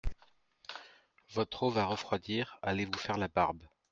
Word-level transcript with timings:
Votre 1.29 1.61
eau 1.61 1.69
va 1.69 1.85
refroidir… 1.85 2.57
allez 2.63 2.85
vous 2.85 2.97
faire 2.97 3.19
la 3.19 3.27
barbe. 3.27 3.61